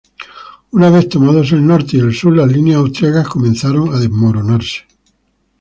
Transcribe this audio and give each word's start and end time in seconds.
Una 0.71 0.89
vez 0.89 1.09
tomados 1.09 1.51
el 1.51 1.63
norte 1.63 1.95
y 1.97 1.99
el 1.99 2.11
sur, 2.11 2.35
las 2.35 2.51
líneas 2.51 2.77
austriacas 2.79 3.27
comenzaron 3.27 3.93
a 3.93 3.99
desmoronarse. 3.99 4.87